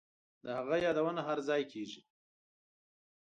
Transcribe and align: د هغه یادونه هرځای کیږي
د 0.43 0.45
هغه 0.57 0.75
یادونه 0.85 1.21
هرځای 1.29 1.63
کیږي 1.71 2.01